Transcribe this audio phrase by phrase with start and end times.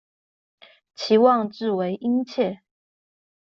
[0.95, 2.61] 期望至為殷切